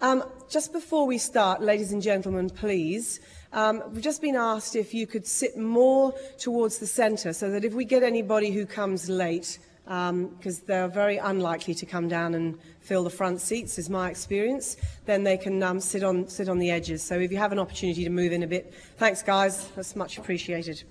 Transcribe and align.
Um, 0.00 0.22
just 0.48 0.72
before 0.72 1.08
we 1.08 1.18
start, 1.18 1.60
ladies 1.60 1.90
and 1.90 2.00
gentlemen, 2.00 2.50
please, 2.50 3.18
um, 3.52 3.82
we've 3.92 4.02
just 4.02 4.22
been 4.22 4.36
asked 4.36 4.76
if 4.76 4.94
you 4.94 5.08
could 5.08 5.26
sit 5.26 5.56
more 5.56 6.14
towards 6.38 6.78
the 6.78 6.86
centre 6.86 7.32
so 7.32 7.50
that 7.50 7.64
if 7.64 7.74
we 7.74 7.84
get 7.84 8.04
anybody 8.04 8.52
who 8.52 8.64
comes 8.64 9.08
late, 9.08 9.58
because 9.84 10.58
um, 10.58 10.64
they're 10.66 10.86
very 10.86 11.16
unlikely 11.16 11.74
to 11.74 11.84
come 11.84 12.06
down 12.06 12.34
and 12.34 12.58
fill 12.80 13.02
the 13.02 13.10
front 13.10 13.40
seats, 13.40 13.76
is 13.76 13.90
my 13.90 14.08
experience, 14.08 14.76
then 15.04 15.24
they 15.24 15.36
can 15.36 15.60
um, 15.64 15.80
sit, 15.80 16.04
on, 16.04 16.28
sit 16.28 16.48
on 16.48 16.58
the 16.58 16.70
edges. 16.70 17.02
So 17.02 17.18
if 17.18 17.32
you 17.32 17.38
have 17.38 17.50
an 17.50 17.58
opportunity 17.58 18.04
to 18.04 18.10
move 18.10 18.30
in 18.30 18.44
a 18.44 18.46
bit, 18.46 18.72
thanks, 18.98 19.20
guys. 19.20 19.68
That's 19.70 19.96
much 19.96 20.16
appreciated. 20.16 20.84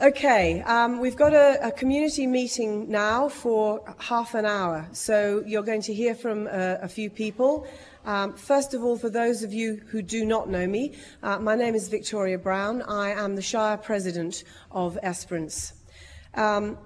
Okay, 0.00 0.60
um, 0.62 0.98
we've 0.98 1.14
got 1.14 1.32
a, 1.34 1.68
a, 1.68 1.70
community 1.70 2.26
meeting 2.26 2.90
now 2.90 3.28
for 3.28 3.80
half 4.00 4.34
an 4.34 4.44
hour. 4.44 4.88
So 4.90 5.44
you're 5.46 5.62
going 5.62 5.82
to 5.82 5.94
hear 5.94 6.16
from 6.16 6.48
uh, 6.48 6.78
a 6.82 6.88
few 6.88 7.08
people. 7.08 7.64
Um, 8.04 8.32
first 8.32 8.74
of 8.74 8.82
all, 8.82 8.98
for 8.98 9.08
those 9.08 9.44
of 9.44 9.52
you 9.52 9.80
who 9.86 10.02
do 10.02 10.24
not 10.24 10.48
know 10.48 10.66
me, 10.66 10.94
uh, 11.22 11.38
my 11.38 11.54
name 11.54 11.76
is 11.76 11.86
Victoria 11.88 12.38
Brown. 12.38 12.82
I 12.82 13.10
am 13.10 13.36
the 13.36 13.42
Shire 13.42 13.76
President 13.76 14.42
of 14.72 14.98
Esperance. 15.00 15.74
Um, 16.34 16.76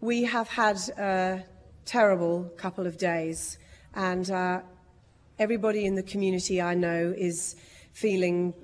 we 0.00 0.22
have 0.22 0.46
had 0.46 0.76
a 0.96 1.44
terrible 1.86 2.44
couple 2.56 2.86
of 2.86 2.98
days, 2.98 3.58
and 3.94 4.30
uh, 4.30 4.60
everybody 5.40 5.86
in 5.86 5.96
the 5.96 6.04
community 6.04 6.62
I 6.62 6.76
know 6.76 7.12
is 7.16 7.56
feeling 7.92 8.54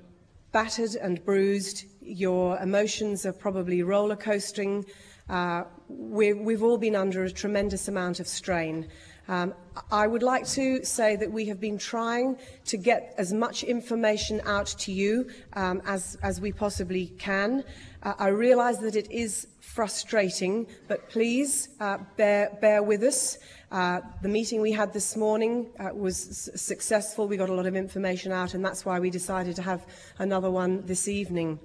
battered 0.53 0.95
and 0.95 1.23
bruised. 1.25 1.83
Your 2.05 2.57
emotions 2.59 3.25
are 3.25 3.33
probably 3.33 3.81
roller 3.81 4.15
coasting. 4.15 4.85
Uh, 5.27 5.63
we've 5.89 6.61
all 6.61 6.77
been 6.77 6.95
under 6.95 7.23
a 7.23 7.31
tremendous 7.31 7.87
amount 7.87 8.19
of 8.19 8.27
strain. 8.27 8.87
Um, 9.27 9.55
I 9.91 10.05
would 10.05 10.21
like 10.21 10.45
to 10.49 10.85
say 10.85 11.15
that 11.15 11.31
we 11.31 11.45
have 11.45 11.59
been 11.59 11.79
trying 11.79 12.37
to 12.65 12.77
get 12.77 13.15
as 13.17 13.33
much 13.33 13.63
information 13.63 14.39
out 14.45 14.67
to 14.67 14.91
you 14.91 15.31
um, 15.53 15.81
as, 15.87 16.15
as 16.21 16.39
we 16.39 16.51
possibly 16.51 17.07
can. 17.17 17.63
Uh, 18.03 18.13
I 18.19 18.27
realize 18.27 18.77
that 18.79 18.95
it 18.95 19.09
is 19.09 19.47
frustrating, 19.59 20.67
but 20.87 21.09
please 21.09 21.69
uh, 21.79 21.97
bear, 22.17 22.55
bear 22.61 22.83
with 22.83 23.01
us. 23.01 23.39
Uh, 23.71 24.01
the 24.21 24.29
meeting 24.29 24.61
we 24.61 24.71
had 24.71 24.93
this 24.93 25.17
morning 25.17 25.71
uh, 25.79 25.89
was 25.91 26.51
successful. 26.55 27.27
We 27.27 27.35
got 27.35 27.49
a 27.49 27.53
lot 27.53 27.65
of 27.65 27.75
information 27.75 28.31
out, 28.31 28.53
and 28.53 28.63
that's 28.63 28.85
why 28.85 28.99
we 28.99 29.09
decided 29.09 29.55
to 29.55 29.63
have 29.63 29.87
another 30.19 30.51
one 30.51 30.85
this 30.85 31.07
evening. 31.07 31.59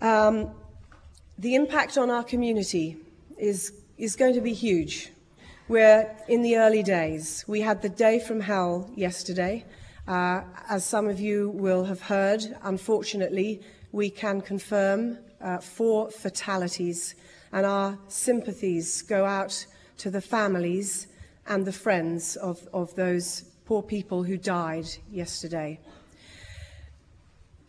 Um, 0.00 0.52
the 1.38 1.54
impact 1.56 1.98
on 1.98 2.08
our 2.10 2.22
community 2.22 2.96
is, 3.36 3.72
is 3.96 4.14
going 4.14 4.34
to 4.34 4.40
be 4.40 4.52
huge. 4.52 5.10
We're 5.66 6.16
in 6.28 6.42
the 6.42 6.56
early 6.56 6.82
days. 6.82 7.44
We 7.48 7.60
had 7.60 7.82
the 7.82 7.88
day 7.88 8.20
from 8.20 8.40
hell 8.40 8.90
yesterday. 8.94 9.64
Uh, 10.06 10.42
as 10.70 10.84
some 10.84 11.08
of 11.08 11.20
you 11.20 11.50
will 11.50 11.84
have 11.84 12.00
heard, 12.00 12.42
unfortunately, 12.62 13.60
we 13.92 14.08
can 14.08 14.40
confirm 14.40 15.18
uh, 15.40 15.58
four 15.58 16.10
fatalities, 16.10 17.14
and 17.52 17.66
our 17.66 17.98
sympathies 18.08 19.02
go 19.02 19.24
out 19.24 19.66
to 19.98 20.10
the 20.10 20.20
families 20.20 21.08
and 21.46 21.64
the 21.64 21.72
friends 21.72 22.36
of, 22.36 22.66
of 22.72 22.94
those 22.94 23.44
poor 23.64 23.82
people 23.82 24.22
who 24.22 24.36
died 24.36 24.86
yesterday. 25.10 25.78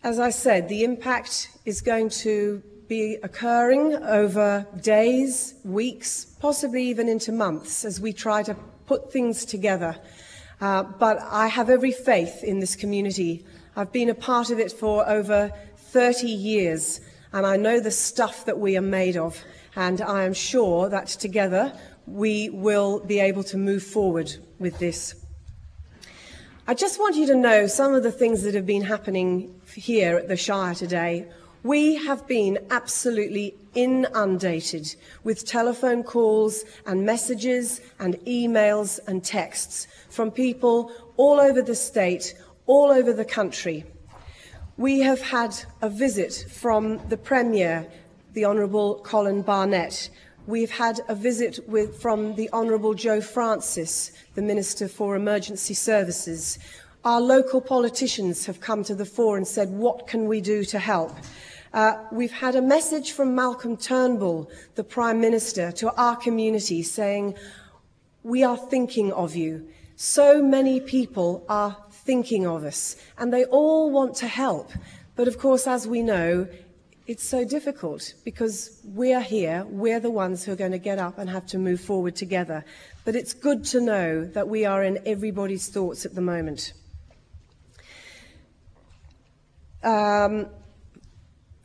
As 0.02 0.18
I 0.18 0.30
said, 0.30 0.70
the 0.70 0.86
impact 0.86 1.50
is 1.66 1.82
going 1.82 2.08
to 2.24 2.64
be 2.88 3.18
occurring 3.22 3.96
over 3.96 4.66
days, 4.82 5.56
weeks, 5.66 6.24
possibly 6.40 6.84
even 6.84 7.10
into 7.10 7.34
months 7.34 7.84
as 7.84 8.00
we 8.00 8.14
try 8.14 8.42
to 8.44 8.56
put 8.86 9.12
things 9.12 9.44
together. 9.44 9.98
Uh, 10.62 10.84
but 10.84 11.20
I 11.30 11.48
have 11.48 11.70
every 11.70 11.92
faith 11.92 12.46
in 12.46 12.62
this 12.62 12.78
community. 12.78 13.46
I've 13.76 13.92
been 13.92 14.10
a 14.10 14.16
part 14.16 14.52
of 14.52 14.58
it 14.58 14.72
for 14.72 15.08
over 15.08 15.52
30 15.76 16.28
years, 16.28 17.02
and 17.34 17.46
I 17.46 17.58
know 17.58 17.82
the 17.82 17.92
stuff 17.92 18.46
that 18.46 18.58
we 18.58 18.78
are 18.78 18.82
made 18.82 19.18
of. 19.18 19.44
And 19.76 20.02
I 20.02 20.24
am 20.24 20.34
sure 20.34 20.88
that 20.88 21.08
together 21.08 21.78
we 22.08 22.50
will 22.50 23.02
be 23.02 23.20
able 23.20 23.44
to 23.44 23.58
move 23.58 23.84
forward 23.84 24.34
with 24.60 24.80
this. 24.80 25.14
I 26.70 26.76
just 26.76 27.00
want 27.00 27.16
you 27.16 27.26
to 27.26 27.36
know 27.36 27.66
some 27.66 27.96
of 27.96 28.04
the 28.04 28.12
things 28.12 28.44
that 28.44 28.54
have 28.54 28.68
been 28.68 28.84
happening 28.84 29.60
here 29.74 30.18
at 30.18 30.28
the 30.28 30.38
Shire 30.38 30.76
today 30.76 31.26
we 31.64 31.96
have 31.96 32.28
been 32.28 32.60
absolutely 32.70 33.56
inundated 33.74 34.96
with 35.24 35.48
telephone 35.48 36.04
calls 36.04 36.64
and 36.86 37.04
messages 37.04 37.82
and 37.98 38.20
emails 38.20 39.00
and 39.08 39.24
texts 39.24 39.88
from 40.12 40.30
people 40.30 40.92
all 41.18 41.40
over 41.40 41.64
the 41.64 41.74
state, 41.74 42.36
all 42.68 42.92
over 42.92 43.14
the 43.14 43.26
country. 43.26 43.84
We 44.78 45.00
have 45.00 45.22
had 45.22 45.60
a 45.82 45.90
visit 45.90 46.46
from 46.52 47.02
the 47.10 47.18
Premier, 47.18 47.88
the 48.34 48.46
Honourable 48.46 49.00
Colin 49.00 49.42
Barnett. 49.42 50.12
We've 50.50 50.72
had 50.72 51.02
a 51.08 51.14
visit 51.14 51.60
with, 51.70 52.02
from 52.02 52.34
the 52.34 52.50
Honourable 52.52 52.96
Joe 52.96 53.22
Francis, 53.22 54.12
the 54.34 54.42
Minister 54.42 54.88
for 54.88 55.16
Emergency 55.16 55.76
Services. 55.76 56.58
Our 57.06 57.22
local 57.22 57.62
politicians 57.62 58.48
have 58.48 58.60
come 58.60 58.84
to 58.86 58.96
the 58.96 59.06
fore 59.06 59.38
and 59.38 59.48
said, 59.48 59.70
what 59.70 60.08
can 60.08 60.28
we 60.28 60.42
do 60.42 60.66
to 60.66 60.80
help? 60.80 61.16
Uh, 61.72 62.04
we've 62.12 62.32
had 62.32 62.56
a 62.56 62.64
message 62.64 63.12
from 63.12 63.36
Malcolm 63.36 63.78
Turnbull, 63.78 64.50
the 64.74 64.84
Prime 64.84 65.22
Minister, 65.22 65.72
to 65.74 65.94
our 65.94 66.16
community 66.16 66.82
saying, 66.82 67.36
We 68.24 68.44
are 68.44 68.58
thinking 68.58 69.14
of 69.14 69.36
you. 69.36 69.68
So 69.98 70.42
many 70.42 70.80
people 70.80 71.46
are 71.48 71.78
thinking 71.92 72.48
of 72.48 72.64
us, 72.64 72.96
and 73.20 73.32
they 73.32 73.46
all 73.46 73.92
want 73.92 74.16
to 74.16 74.28
help. 74.28 74.72
But 75.16 75.28
of 75.28 75.38
course, 75.38 75.68
as 75.68 75.88
we 75.88 76.02
know, 76.02 76.48
it's 77.10 77.28
so 77.28 77.44
difficult 77.44 78.14
because 78.24 78.82
we're 78.86 79.20
here, 79.20 79.66
we're 79.68 80.00
the 80.00 80.12
ones 80.12 80.44
who 80.44 80.52
are 80.52 80.56
going 80.56 80.72
to 80.72 80.78
get 80.78 81.00
up 81.00 81.18
and 81.18 81.28
have 81.28 81.44
to 81.48 81.58
move 81.58 81.82
forward 81.82 82.16
together. 82.16 82.64
But 83.04 83.16
it's 83.16 83.34
good 83.34 83.66
to 83.66 83.82
know 83.82 84.26
that 84.26 84.48
we 84.48 84.64
are 84.64 84.84
in 84.84 85.00
everybody's 85.08 85.70
thoughts 85.70 86.06
at 86.06 86.14
the 86.14 86.22
moment. 86.22 86.74
Um, 89.84 90.50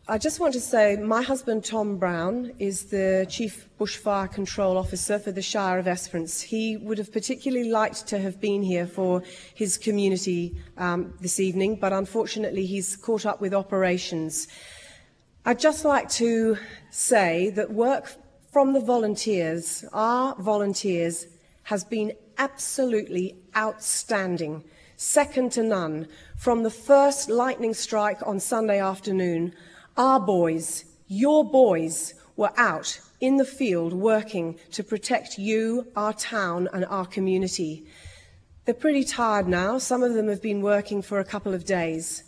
I 0.08 0.16
just 0.16 0.40
want 0.40 0.54
to 0.54 0.60
say 0.60 0.96
my 0.96 1.20
husband 1.20 1.62
Tom 1.62 1.98
Brown 1.98 2.52
is 2.58 2.84
the 2.84 3.26
Chief 3.28 3.68
Bushfire 3.78 4.32
Control 4.32 4.78
Officer 4.78 5.18
for 5.18 5.30
the 5.30 5.42
Shire 5.42 5.78
of 5.78 5.86
Esperance. 5.86 6.40
He 6.40 6.78
would 6.78 6.96
have 6.96 7.12
particularly 7.12 7.70
liked 7.70 8.06
to 8.08 8.18
have 8.18 8.40
been 8.40 8.62
here 8.62 8.86
for 8.86 9.22
his 9.54 9.76
community 9.76 10.56
um, 10.78 11.12
this 11.20 11.38
evening, 11.38 11.76
but 11.76 11.92
unfortunately 11.92 12.64
he's 12.64 12.96
caught 12.96 13.26
up 13.26 13.42
with 13.42 13.52
operations. 13.52 14.48
I'd 15.46 15.58
just 15.58 15.84
like 15.84 16.08
to 16.12 16.56
say 16.88 17.50
that 17.50 17.70
work 17.70 18.10
from 18.50 18.72
the 18.72 18.80
volunteers, 18.80 19.84
our 19.92 20.34
volunteers, 20.36 21.26
has 21.64 21.84
been 21.84 22.14
absolutely 22.38 23.36
outstanding, 23.54 24.64
second 24.96 25.52
to 25.52 25.62
none. 25.62 26.08
From 26.38 26.62
the 26.62 26.70
first 26.70 27.28
lightning 27.28 27.74
strike 27.74 28.26
on 28.26 28.40
Sunday 28.40 28.80
afternoon 28.80 29.52
our 29.98 30.18
boys, 30.18 30.86
your 31.08 31.44
boys, 31.44 32.14
were 32.36 32.52
out 32.56 32.98
in 33.20 33.36
the 33.36 33.44
field 33.44 33.92
working 33.92 34.58
to 34.72 34.82
protect 34.82 35.38
you, 35.38 35.86
our 35.94 36.14
town, 36.14 36.70
and 36.72 36.86
our 36.86 37.04
community. 37.04 37.84
They're 38.64 38.74
pretty 38.74 39.04
tired 39.04 39.46
now. 39.46 39.76
Some 39.76 40.02
of 40.02 40.14
them 40.14 40.28
have 40.28 40.40
been 40.40 40.62
working 40.62 41.02
for 41.02 41.20
a 41.20 41.24
couple 41.24 41.52
of 41.52 41.66
days. 41.66 42.24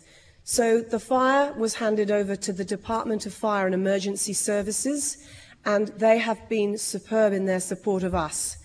So 0.49 0.79
the 0.79 0.97
fire 0.97 1.51
was 1.51 1.75
handed 1.75 2.09
over 2.09 2.37
to 2.37 2.53
the 2.53 2.63
Department 2.63 3.25
of 3.25 3.33
Fire 3.33 3.65
and 3.65 3.75
Emergency 3.75 4.31
Services, 4.31 5.17
and 5.65 5.89
they 5.89 6.19
have 6.19 6.47
been 6.47 6.77
superb 6.77 7.33
in 7.33 7.45
their 7.45 7.59
support 7.59 8.01
of 8.01 8.15
us. 8.15 8.55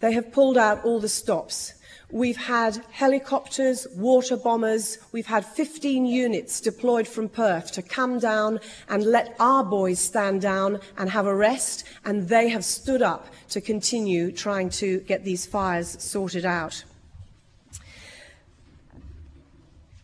They 0.00 0.10
have 0.14 0.32
pulled 0.32 0.58
out 0.58 0.84
all 0.84 0.98
the 0.98 1.08
stops. 1.08 1.74
We've 2.10 2.36
had 2.36 2.84
helicopters, 2.90 3.86
water 3.94 4.36
bombers, 4.36 4.98
we've 5.12 5.28
had 5.28 5.44
15 5.46 6.06
units 6.06 6.60
deployed 6.60 7.06
from 7.06 7.28
Perth 7.28 7.70
to 7.74 7.82
come 7.82 8.18
down 8.18 8.58
and 8.88 9.04
let 9.04 9.36
our 9.38 9.62
boys 9.62 10.00
stand 10.00 10.40
down 10.40 10.80
and 10.96 11.08
have 11.08 11.26
a 11.26 11.36
rest, 11.36 11.84
and 12.04 12.28
they 12.28 12.48
have 12.48 12.64
stood 12.64 13.00
up 13.00 13.28
to 13.50 13.60
continue 13.60 14.32
trying 14.32 14.70
to 14.70 14.98
get 15.02 15.22
these 15.22 15.46
fires 15.46 16.02
sorted 16.02 16.44
out. 16.44 16.82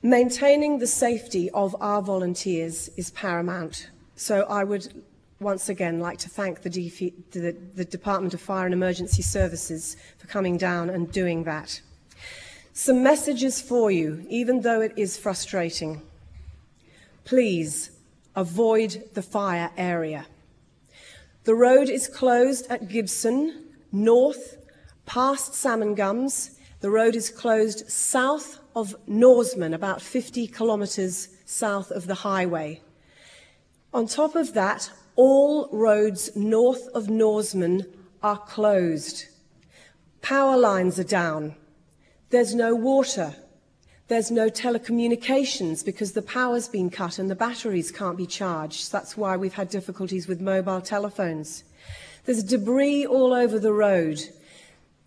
Maintaining 0.05 0.81
the 0.81 0.87
safety 0.87 1.49
of 1.53 1.75
our 1.81 2.03
volunteers 2.03 2.91
is 2.95 3.11
paramount. 3.13 3.89
So 4.17 4.43
I 4.51 4.63
would 4.63 5.03
once 5.41 5.71
again 5.71 5.99
like 5.99 6.19
to 6.19 6.29
thank 6.29 6.61
the, 6.61 6.69
the, 7.31 7.57
the 7.75 7.87
Department 7.87 8.35
of 8.35 8.43
Fire 8.43 8.67
and 8.67 8.75
Emergency 8.75 9.23
Services 9.23 9.97
for 10.19 10.27
coming 10.27 10.59
down 10.59 10.91
and 10.91 11.11
doing 11.11 11.45
that. 11.45 11.81
Some 12.75 13.03
messages 13.03 13.63
for 13.63 13.91
you, 13.91 14.27
even 14.29 14.61
though 14.61 14.83
it 14.83 14.93
is 14.95 15.17
frustrating. 15.17 16.03
Please 17.25 17.91
avoid 18.37 19.05
the 19.15 19.23
fire 19.23 19.71
area. 19.79 20.27
The 21.45 21.55
road 21.55 21.89
is 21.89 22.09
closed 22.09 22.71
at 22.71 22.89
Gibson, 22.89 23.71
north, 23.91 24.59
past 25.07 25.55
Salmon 25.55 25.95
Gums. 25.95 26.59
The 26.81 26.91
road 26.91 27.17
is 27.17 27.31
closed 27.31 27.91
south 27.91 28.59
of 28.75 28.95
Norseman, 29.07 29.75
about 29.75 30.03
50 30.03 30.47
kilometres 30.49 31.29
south 31.45 31.91
of 31.91 32.07
the 32.07 32.15
highway. 32.15 32.81
On 33.93 34.07
top 34.07 34.35
of 34.35 34.55
that, 34.55 34.91
all 35.17 35.69
roads 35.73 36.35
north 36.35 36.89
of 36.95 37.09
Norseman 37.09 37.87
are 38.23 38.39
closed. 38.39 39.27
Power 40.23 40.57
lines 40.57 40.99
are 40.99 41.05
down. 41.05 41.55
There's 42.31 42.55
no 42.55 42.75
water. 42.75 43.37
There's 44.09 44.31
no 44.31 44.51
telecommunications 44.51 45.85
because 45.85 46.13
the 46.13 46.23
power's 46.23 46.69
been 46.69 46.91
cut 46.91 47.19
and 47.19 47.31
the 47.31 47.35
batteries 47.35 47.93
can't 47.93 48.19
be 48.19 48.27
charged. 48.27 48.91
That's 48.91 49.17
why 49.17 49.37
we've 49.37 49.55
had 49.55 49.69
difficulties 49.69 50.27
with 50.27 50.41
mobile 50.41 50.81
telephones. 50.81 51.65
There's 52.25 52.43
debris 52.43 53.07
all 53.07 53.33
over 53.33 53.59
the 53.59 53.73
road. 53.73 54.21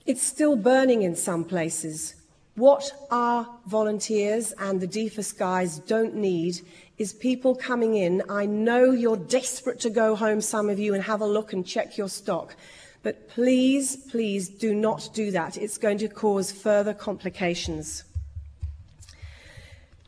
It's 0.05 0.23
still 0.23 0.55
burning 0.55 1.01
in 1.01 1.15
some 1.15 1.43
places. 1.43 2.15
What 2.57 2.91
our 3.11 3.47
volunteers 3.67 4.51
and 4.53 4.81
the 4.81 4.87
DFES 4.87 5.37
guys 5.37 5.77
don't 5.77 6.15
need 6.15 6.61
is 6.97 7.13
people 7.13 7.53
coming 7.53 7.97
in. 7.97 8.23
I 8.29 8.47
know 8.47 8.89
you're 8.89 9.15
desperate 9.15 9.79
to 9.81 9.91
go 9.91 10.15
home, 10.15 10.41
some 10.41 10.67
of 10.67 10.79
you, 10.79 10.95
and 10.95 11.03
have 11.03 11.21
a 11.21 11.27
look 11.27 11.53
and 11.53 11.63
check 11.63 11.99
your 11.99 12.09
stock. 12.09 12.55
But 13.03 13.29
please, 13.29 13.95
please 13.95 14.49
do 14.49 14.73
not 14.73 15.11
do 15.13 15.29
that. 15.29 15.55
It's 15.55 15.77
going 15.77 15.99
to 15.99 16.07
cause 16.07 16.51
further 16.51 16.95
complications. 16.95 18.05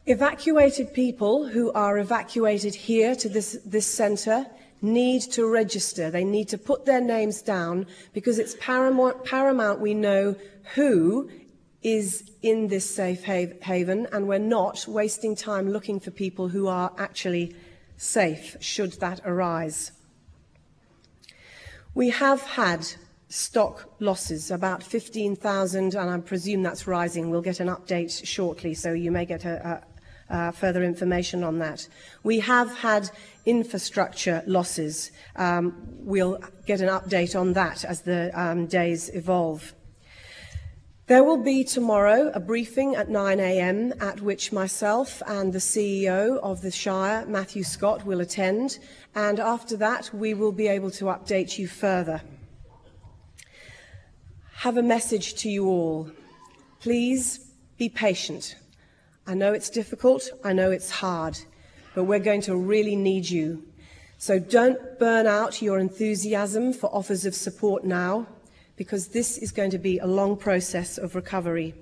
Evacuated 0.07 0.91
people 0.91 1.47
who 1.49 1.71
are 1.73 1.99
evacuated 1.99 2.73
here 2.73 3.13
to 3.13 3.29
this, 3.29 3.59
this 3.63 3.85
centre 3.85 4.47
need 4.81 5.21
to 5.33 5.47
register. 5.47 6.09
They 6.09 6.23
need 6.23 6.47
to 6.47 6.57
put 6.57 6.87
their 6.87 7.01
names 7.01 7.43
down 7.43 7.85
because 8.11 8.39
it's 8.39 8.55
paramount, 8.59 9.23
paramount 9.23 9.79
we 9.81 9.93
know 9.93 10.35
who 10.73 11.29
is 11.81 12.29
in 12.41 12.67
this 12.67 12.89
safe 12.89 13.23
haven, 13.23 14.07
and 14.11 14.27
we're 14.27 14.39
not 14.39 14.85
wasting 14.87 15.35
time 15.35 15.69
looking 15.69 15.99
for 15.99 16.11
people 16.11 16.49
who 16.49 16.67
are 16.67 16.91
actually 16.97 17.55
safe, 17.97 18.57
should 18.59 18.93
that 18.93 19.21
arise. 19.25 19.91
We 21.93 22.09
have 22.09 22.41
had 22.41 22.85
stock 23.29 23.93
losses, 23.99 24.51
about 24.51 24.83
15,000, 24.83 25.95
and 25.95 26.09
I 26.09 26.17
presume 26.19 26.63
that's 26.63 26.87
rising. 26.87 27.29
We'll 27.29 27.41
get 27.41 27.59
an 27.59 27.67
update 27.67 28.25
shortly, 28.25 28.73
so 28.73 28.93
you 28.93 29.11
may 29.11 29.25
get 29.25 29.45
a, 29.45 29.83
a, 30.29 30.49
a 30.49 30.51
further 30.51 30.83
information 30.83 31.43
on 31.43 31.59
that. 31.59 31.87
We 32.23 32.39
have 32.39 32.75
had 32.77 33.09
infrastructure 33.45 34.43
losses. 34.47 35.11
Um, 35.35 35.75
we'll 35.99 36.39
get 36.65 36.81
an 36.81 36.89
update 36.89 37.39
on 37.39 37.53
that 37.53 37.85
as 37.85 38.01
the 38.01 38.31
um, 38.39 38.65
days 38.65 39.09
evolve. 39.13 39.73
There 41.09 41.23
will 41.23 41.38
be 41.38 41.63
tomorrow 41.63 42.29
a 42.35 42.39
briefing 42.39 42.95
at 42.95 43.09
9 43.09 43.39
a.m. 43.39 43.95
at 44.00 44.21
which 44.21 44.51
myself 44.51 45.23
and 45.25 45.51
the 45.51 45.57
CEO 45.57 46.38
of 46.38 46.61
the 46.61 46.69
Shire, 46.69 47.25
Matthew 47.25 47.63
Scott, 47.63 48.06
will 48.06 48.21
attend, 48.21 48.77
and 49.15 49.39
after 49.39 49.75
that 49.77 50.13
we 50.13 50.35
will 50.35 50.51
be 50.51 50.67
able 50.67 50.91
to 50.91 51.06
update 51.06 51.57
you 51.57 51.67
further. 51.67 52.21
Have 54.57 54.77
a 54.77 54.83
message 54.83 55.33
to 55.41 55.50
you 55.50 55.65
all. 55.65 56.11
Please 56.79 57.53
be 57.79 57.89
patient. 57.89 58.56
I 59.25 59.33
know 59.33 59.51
it's 59.51 59.71
difficult, 59.71 60.29
I 60.44 60.53
know 60.53 60.69
it's 60.69 60.91
hard, 60.91 61.39
but 61.95 62.03
we're 62.03 62.19
going 62.19 62.41
to 62.41 62.56
really 62.56 62.95
need 62.95 63.27
you. 63.27 63.63
So 64.19 64.38
don't 64.38 65.00
burn 65.00 65.25
out 65.25 65.59
your 65.59 65.79
enthusiasm 65.79 66.71
for 66.71 66.94
offers 66.94 67.25
of 67.25 67.33
support 67.33 67.83
now 67.83 68.27
because 68.79 69.09
this 69.09 69.37
is 69.37 69.51
going 69.51 69.69
to 69.69 69.77
be 69.77 69.99
a 69.99 70.07
long 70.07 70.37
process 70.37 70.97
of 70.97 71.13
recovery. 71.13 71.73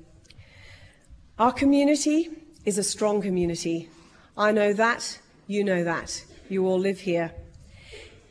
Our 1.38 1.52
community 1.52 2.28
is 2.66 2.80
a 2.80 2.84
strong 2.84 3.22
community. 3.22 3.88
I 4.36 4.52
know 4.52 4.74
that, 4.74 5.20
you 5.46 5.64
know 5.64 5.84
that. 5.84 6.26
You 6.50 6.66
all 6.66 6.80
live 6.80 7.02
here. 7.02 7.34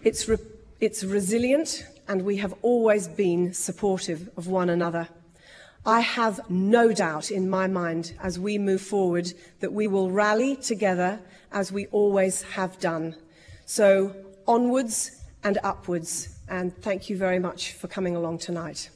It's, 0.02 0.28
re- 0.28 0.38
it's 0.80 1.04
resilient, 1.04 1.86
and 2.08 2.22
we 2.22 2.38
have 2.38 2.54
always 2.62 3.06
been 3.06 3.54
supportive 3.54 4.30
of 4.36 4.48
one 4.48 4.68
another. 4.68 5.06
I 5.86 6.00
have 6.00 6.40
no 6.50 6.92
doubt 6.92 7.30
in 7.30 7.48
my 7.48 7.68
mind 7.68 8.14
as 8.20 8.36
we 8.36 8.58
move 8.58 8.82
forward 8.82 9.32
that 9.60 9.72
we 9.72 9.86
will 9.86 10.10
rally 10.10 10.56
together 10.56 11.20
as 11.52 11.70
we 11.70 11.86
always 11.92 12.42
have 12.42 12.80
done. 12.80 13.14
So, 13.64 14.12
onwards 14.48 15.22
and 15.44 15.56
upwards 15.62 16.35
and 16.48 16.76
thank 16.82 17.10
you 17.10 17.16
very 17.16 17.38
much 17.38 17.72
for 17.72 17.88
coming 17.88 18.16
along 18.16 18.38
tonight. 18.38 18.90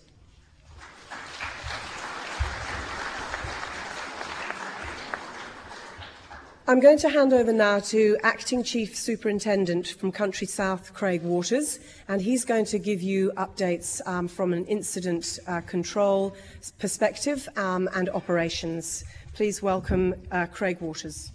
I'm 6.71 6.79
going 6.79 6.99
to 6.99 7.09
hand 7.09 7.33
over 7.33 7.53
now 7.53 7.81
to 7.81 8.17
Acting 8.23 8.63
Chief 8.63 8.95
Superintendent 8.95 9.89
from 9.89 10.13
Country 10.13 10.47
South, 10.47 10.95
Craig 10.95 11.21
Waters, 11.23 11.81
and 12.07 12.23
he's 12.23 12.45
going 12.45 12.65
to 12.67 12.79
give 12.79 13.03
you 13.03 13.33
updates 13.37 14.01
um, 14.07 14.29
from 14.29 14.53
an 14.53 14.65
incident 14.67 15.41
uh, 15.49 15.63
control 15.63 16.37
perspective 16.79 17.49
um, 17.57 17.89
and 17.97 18.09
operations. 18.11 19.03
Please 19.35 19.61
welcome 19.61 20.15
uh, 20.31 20.47
Craig 20.47 20.81
Waters. 20.81 21.33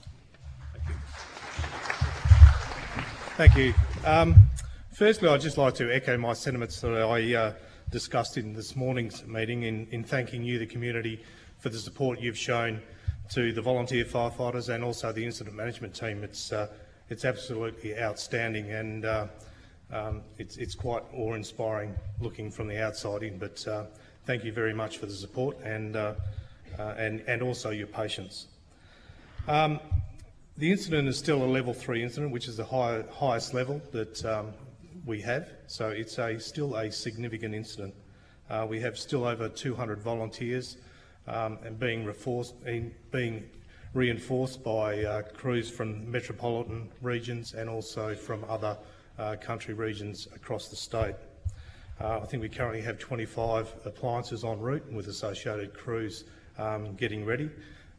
Thank 3.36 3.58
you. 3.58 3.74
Thank 3.74 4.06
Um, 4.06 4.36
Firstly, 4.96 5.28
I'd 5.28 5.42
just 5.42 5.58
like 5.58 5.74
to 5.74 5.94
echo 5.94 6.18
my 6.18 6.32
sentiments 6.32 6.80
that 6.80 6.94
I 6.94 7.36
uh, 7.36 7.54
discussed 7.92 8.38
in 8.38 8.54
this 8.54 8.78
morning's 8.78 9.28
meeting 9.28 9.64
in, 9.64 9.88
in 9.92 10.06
thanking 10.06 10.42
you, 10.42 10.58
the 10.58 10.66
community, 10.66 11.22
for 11.60 11.68
the 11.68 11.78
support 11.78 12.22
you've 12.22 12.38
shown 12.38 12.82
to 13.32 13.52
the 13.52 13.62
volunteer 13.62 14.06
firefighters 14.06 14.74
and 14.74 14.86
also 14.86 15.12
the 15.12 15.26
incident 15.26 15.54
management 15.54 15.94
team. 15.94 16.24
It's, 16.24 16.54
uh, 16.54 16.70
it's 17.10 17.26
absolutely 17.26 18.00
outstanding 18.00 18.72
and 18.72 19.04
uh, 19.04 19.28
um, 19.92 20.22
it's, 20.38 20.56
it's 20.56 20.76
quite 20.76 21.04
awe-inspiring 21.14 21.94
looking 22.22 22.50
from 22.50 22.70
the 22.70 22.82
outside 22.82 23.22
in, 23.22 23.38
but 23.38 23.68
uh, 23.68 23.84
thank 24.26 24.46
you 24.46 24.54
very 24.54 24.74
much 24.74 25.00
for 25.00 25.08
the 25.08 25.14
support 25.14 25.60
and, 25.62 25.98
uh, 25.98 26.14
uh, 26.80 26.94
and, 26.98 27.22
and 27.28 27.42
also 27.42 27.70
your 27.70 27.88
patience. 27.88 28.48
Um, 29.50 29.82
the 30.56 30.72
incident 30.72 31.10
is 31.10 31.18
still 31.18 31.44
a 31.44 31.52
level 31.52 31.74
three 31.74 32.02
incident, 32.02 32.32
which 32.32 32.48
is 32.48 32.56
the 32.56 32.64
high, 32.64 33.04
highest 33.12 33.54
level 33.54 33.82
that 33.92 34.24
um, 34.24 34.54
we 35.06 35.22
have, 35.22 35.50
so 35.68 35.90
it's 35.90 36.18
a, 36.18 36.40
still 36.40 36.76
a 36.76 36.92
significant 36.92 37.54
incident. 37.54 37.94
Uh, 38.50 38.66
we 38.68 38.80
have 38.80 38.98
still 38.98 39.26
over 39.26 39.48
200 39.48 40.00
volunteers 40.00 40.78
um, 41.28 41.60
and 41.64 41.80
being, 41.80 42.12
being, 43.12 43.50
reinforced 43.94 44.62
by 44.62 45.04
uh, 45.04 45.22
crews 45.22 45.70
from 45.70 46.12
metropolitan 46.12 46.90
regions 47.02 47.54
and 47.54 47.70
also 47.70 48.14
from 48.14 48.44
other 48.50 48.78
uh, 49.18 49.38
country 49.40 49.74
regions 49.74 50.28
across 50.36 50.68
the 50.68 50.76
state. 50.76 51.16
Uh, 52.02 52.20
I 52.20 52.26
think 52.26 52.44
we 52.44 52.50
currently 52.50 52.82
have 52.82 53.00
25 53.00 53.74
appliances 53.86 54.44
en 54.44 54.60
route 54.60 54.92
with 54.92 55.08
associated 55.08 55.74
crews 55.74 56.26
um, 56.58 56.94
getting 56.96 57.24
ready. 57.24 57.50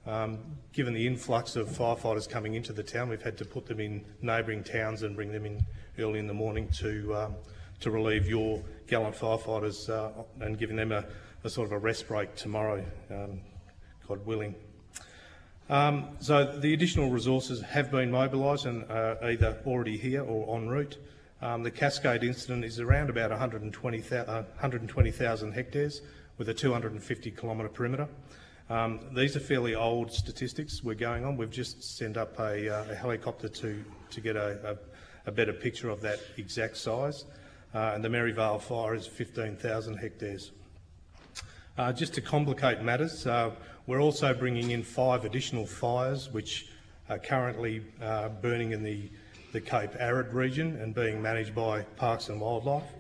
Um, 0.06 0.38
given 0.72 0.94
the 0.94 1.04
influx 1.06 1.56
of 1.56 1.68
firefighters 1.68 2.28
coming 2.28 2.54
into 2.54 2.72
the 2.72 2.82
town, 2.82 3.08
we've 3.08 3.22
had 3.22 3.36
to 3.38 3.44
put 3.44 3.66
them 3.66 3.80
in 3.80 4.04
neighbouring 4.22 4.62
towns 4.62 5.02
and 5.02 5.16
bring 5.16 5.32
them 5.32 5.44
in 5.44 5.60
early 5.98 6.20
in 6.20 6.28
the 6.28 6.34
morning 6.34 6.68
to 6.78 7.14
um, 7.16 7.34
to 7.80 7.90
relieve 7.90 8.28
your 8.28 8.62
gallant 8.86 9.16
firefighters 9.16 9.88
uh, 9.88 10.22
and 10.40 10.58
giving 10.58 10.76
them 10.76 10.92
a, 10.92 11.04
a, 11.44 11.50
sort 11.50 11.66
of 11.66 11.72
a 11.72 11.78
rest 11.78 12.08
break 12.08 12.34
tomorrow, 12.34 12.84
um, 13.10 13.40
God 14.08 14.24
willing. 14.24 14.54
Um, 15.68 16.16
so 16.20 16.58
the 16.58 16.72
additional 16.72 17.10
resources 17.10 17.60
have 17.60 17.90
been 17.90 18.10
mobilised 18.10 18.66
and 18.66 18.84
are 18.90 19.18
either 19.24 19.58
already 19.66 19.98
here 19.98 20.22
or 20.22 20.56
en 20.56 20.68
route. 20.68 20.98
Um, 21.42 21.62
the 21.62 21.70
Cascade 21.70 22.22
incident 22.22 22.64
is 22.64 22.80
around 22.80 23.10
about 23.10 23.30
120,000 23.30 24.28
uh, 24.28 24.42
120, 24.42 25.50
hectares 25.50 26.00
with 26.38 26.48
a 26.48 26.54
250 26.54 27.30
kilometre 27.32 27.68
perimeter. 27.68 28.08
Um, 28.68 28.98
these 29.14 29.36
are 29.36 29.40
fairly 29.40 29.76
old 29.76 30.10
statistics 30.10 30.82
we're 30.82 30.94
going 30.94 31.24
on. 31.24 31.36
We've 31.36 31.50
just 31.50 31.96
sent 31.96 32.16
up 32.16 32.36
a, 32.40 32.68
uh, 32.68 32.90
a 32.90 32.94
helicopter 32.96 33.48
to, 33.48 33.84
to 34.10 34.20
get 34.20 34.34
a, 34.34 34.76
a 35.24 35.30
better 35.30 35.52
picture 35.52 35.88
of 35.88 36.00
that 36.00 36.18
exact 36.36 36.76
size. 36.76 37.26
Uh, 37.72 37.92
and 37.94 38.04
the 38.04 38.08
Merivale 38.08 38.58
fire 38.58 38.94
is 38.94 39.06
15,000 39.06 39.96
hectares. 39.96 40.50
Uh, 41.78 41.92
just 41.92 42.14
to 42.14 42.20
complicate 42.20 42.82
matters, 42.82 43.24
uh, 43.26 43.50
we're 43.86 44.00
also 44.00 44.34
bringing 44.34 44.72
in 44.72 44.82
five 44.82 45.24
additional 45.24 45.66
fires 45.66 46.32
which 46.32 46.68
are 47.08 47.18
currently 47.18 47.82
uh, 48.02 48.28
burning 48.28 48.72
in 48.72 48.82
the, 48.82 49.08
the 49.52 49.60
Cape 49.60 49.90
Arid 49.98 50.32
region 50.32 50.76
and 50.80 50.92
being 50.92 51.22
managed 51.22 51.54
by 51.54 51.82
Parks 51.82 52.30
and 52.30 52.40
Wildlife. 52.40 52.90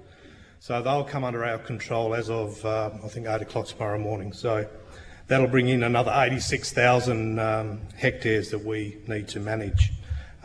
So 0.60 0.80
they'll 0.80 1.04
come 1.04 1.24
under 1.24 1.44
our 1.44 1.58
control 1.58 2.14
as 2.14 2.30
of, 2.30 2.64
uh, 2.64 2.90
I 3.02 3.08
think, 3.08 3.26
8 3.26 3.42
o'clock 3.42 3.66
tomorrow 3.66 3.98
morning. 3.98 4.32
So 4.32 4.68
that'll 5.28 5.48
bring 5.48 5.68
in 5.68 5.82
another 5.82 6.12
86,000 6.14 7.38
um, 7.38 7.80
hectares 7.96 8.50
that 8.50 8.64
we 8.64 8.98
need 9.06 9.28
to 9.28 9.40
manage. 9.40 9.92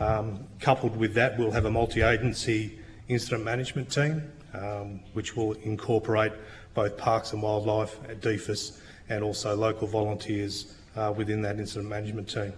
Um, 0.00 0.46
coupled 0.60 0.96
with 0.96 1.14
that, 1.14 1.38
we'll 1.38 1.52
have 1.52 1.64
a 1.64 1.70
multi-agency 1.70 2.78
incident 3.08 3.44
management 3.44 3.90
team, 3.90 4.30
um, 4.54 5.00
which 5.12 5.36
will 5.36 5.52
incorporate 5.62 6.32
both 6.74 6.96
Parks 6.96 7.32
and 7.32 7.42
Wildlife, 7.42 7.98
at 8.08 8.20
DFES, 8.20 8.78
and 9.08 9.22
also 9.22 9.54
local 9.54 9.86
volunteers 9.86 10.74
uh, 10.96 11.12
within 11.16 11.42
that 11.42 11.58
incident 11.58 11.88
management 11.88 12.28
team. 12.28 12.52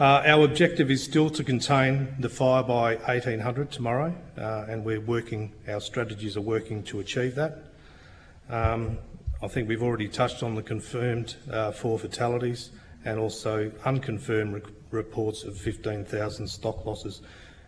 Uh, 0.00 0.22
our 0.26 0.44
objective 0.44 0.90
is 0.90 1.02
still 1.02 1.28
to 1.28 1.42
contain 1.42 2.14
the 2.20 2.28
fire 2.28 2.62
by 2.62 2.94
1800 2.96 3.70
tomorrow, 3.70 4.14
uh, 4.36 4.64
and 4.68 4.84
we're 4.84 5.00
working, 5.00 5.52
our 5.68 5.80
strategies 5.80 6.36
are 6.36 6.40
working 6.40 6.82
to 6.84 7.00
achieve 7.00 7.34
that. 7.34 7.64
Um, 8.48 8.98
I 9.40 9.46
think 9.46 9.68
we've 9.68 9.84
already 9.84 10.08
touched 10.08 10.42
on 10.42 10.56
the 10.56 10.64
confirmed 10.64 11.36
uh, 11.48 11.70
four 11.70 11.96
fatalities 11.96 12.72
and 13.04 13.20
also 13.20 13.70
unconfirmed 13.84 14.52
re 14.54 14.62
reports 14.90 15.44
of 15.44 15.56
15,000 15.56 16.48
stock 16.48 16.84
losses. 16.84 17.22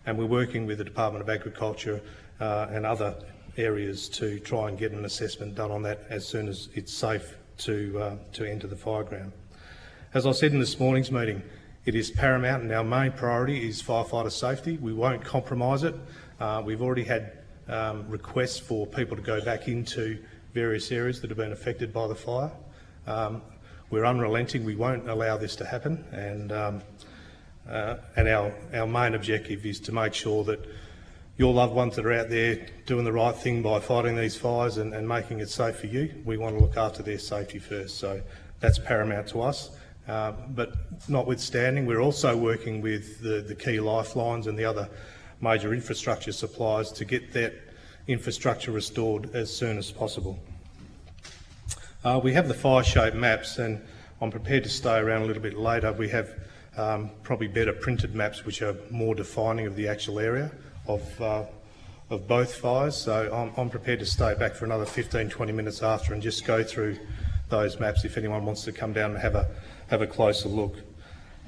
And 0.05 0.17
we're 0.17 0.25
working 0.25 0.65
with 0.65 0.79
the 0.79 0.83
Department 0.83 1.21
of 1.23 1.29
Agriculture 1.29 2.01
uh, 2.41 2.67
and 2.71 2.85
other 2.85 3.15
areas 3.55 4.09
to 4.09 4.39
try 4.39 4.67
and 4.67 4.77
get 4.77 4.91
an 4.91 5.05
assessment 5.05 5.55
done 5.55 5.71
on 5.71 5.81
that 5.83 6.01
as 6.09 6.27
soon 6.27 6.49
as 6.49 6.67
it's 6.73 6.93
safe 6.93 7.37
to, 7.59 7.99
uh, 8.01 8.15
to 8.33 8.43
enter 8.43 8.67
the 8.67 8.75
fireground. 8.75 9.31
As 10.13 10.25
I 10.25 10.33
said 10.33 10.51
in 10.51 10.59
this 10.59 10.77
morning's 10.77 11.11
meeting, 11.11 11.41
it 11.85 11.95
is 11.95 12.11
paramount 12.11 12.63
and 12.63 12.71
our 12.73 12.83
main 12.83 13.13
priority 13.13 13.65
is 13.65 13.81
firefighter 13.81 14.31
safety. 14.31 14.77
We 14.77 14.91
won't 14.91 15.23
compromise 15.23 15.83
it. 15.83 15.95
Uh, 16.37 16.61
we've 16.65 16.81
already 16.81 17.05
had 17.05 17.37
um, 17.69 18.09
requests 18.09 18.59
for 18.59 18.85
people 18.87 19.15
to 19.15 19.23
go 19.23 19.39
back 19.45 19.69
into 19.69 20.21
various 20.53 20.91
areas 20.91 21.21
that 21.21 21.29
have 21.29 21.37
been 21.37 21.51
affected 21.51 21.93
by 21.93 22.07
the 22.07 22.15
fire. 22.15 22.51
Um, 23.07 23.41
we're 23.89 24.05
unrelenting. 24.05 24.63
We 24.63 24.75
won't 24.75 25.09
allow 25.09 25.37
this 25.37 25.55
to 25.57 25.65
happen. 25.65 26.05
And, 26.11 26.51
um, 26.51 26.81
uh, 27.69 27.97
and 28.15 28.27
our, 28.27 28.53
our 28.73 28.87
main 28.87 29.13
objective 29.13 29.65
is 29.65 29.79
to 29.81 29.91
make 29.91 30.13
sure 30.13 30.43
that 30.45 30.65
your 31.37 31.53
loved 31.53 31.73
ones 31.73 31.95
that 31.95 32.05
are 32.05 32.13
out 32.13 32.29
there 32.29 32.67
doing 32.85 33.03
the 33.03 33.11
right 33.11 33.35
thing 33.35 33.61
by 33.61 33.79
fighting 33.79 34.15
these 34.15 34.35
fires 34.35 34.77
and, 34.77 34.93
and 34.93 35.07
making 35.07 35.39
it 35.39 35.49
safe 35.49 35.77
for 35.77 35.87
you, 35.87 36.13
we 36.23 36.37
want 36.37 36.57
to 36.57 36.63
look 36.63 36.77
after 36.77 37.01
their 37.01 37.17
safety 37.17 37.59
first. 37.59 37.97
So 37.97 38.21
that's 38.59 38.79
paramount 38.79 39.27
to 39.29 39.41
us. 39.41 39.71
Uh, 40.07 40.33
but 40.49 40.73
notwithstanding, 41.09 41.85
we're 41.85 42.01
also 42.01 42.35
working 42.35 42.81
with 42.81 43.21
the, 43.21 43.41
the 43.41 43.55
key 43.55 43.79
lifelines 43.79 44.47
and 44.47 44.57
the 44.57 44.65
other 44.65 44.89
major 45.41 45.73
infrastructure 45.73 46.31
suppliers 46.31 46.91
to 46.91 47.05
get 47.05 47.33
that 47.33 47.53
infrastructure 48.07 48.71
restored 48.71 49.33
as 49.35 49.55
soon 49.55 49.77
as 49.77 49.91
possible. 49.91 50.39
Uh, 52.03 52.19
we 52.23 52.33
have 52.33 52.47
the 52.47 52.53
fire 52.53 52.83
shape 52.83 53.13
maps 53.13 53.59
and 53.59 53.81
I'm 54.21 54.31
prepared 54.31 54.63
to 54.63 54.69
stay 54.69 54.97
around 54.97 55.21
a 55.23 55.25
little 55.25 55.41
bit 55.41 55.57
later. 55.57 55.91
We 55.93 56.09
have 56.09 56.29
um, 56.77 57.11
probably 57.23 57.47
better 57.47 57.73
printed 57.73 58.15
maps 58.15 58.45
which 58.45 58.61
are 58.61 58.75
more 58.89 59.13
defining 59.13 59.67
of 59.67 59.75
the 59.75 59.87
actual 59.87 60.19
area 60.19 60.51
of, 60.87 61.21
uh, 61.21 61.45
of 62.09 62.27
both 62.27 62.55
fires. 62.55 62.95
So 62.95 63.31
I'm, 63.33 63.51
I'm, 63.55 63.69
prepared 63.69 63.99
to 63.99 64.05
stay 64.05 64.33
back 64.35 64.55
for 64.55 64.65
another 64.65 64.85
15, 64.85 65.29
20 65.29 65.51
minutes 65.51 65.83
after 65.83 66.13
and 66.13 66.21
just 66.21 66.45
go 66.45 66.63
through 66.63 66.97
those 67.49 67.79
maps 67.79 68.05
if 68.05 68.17
anyone 68.17 68.45
wants 68.45 68.63
to 68.63 68.71
come 68.71 68.93
down 68.93 69.11
and 69.11 69.19
have 69.19 69.35
a, 69.35 69.47
have 69.89 70.01
a 70.01 70.07
closer 70.07 70.49
look. 70.49 70.75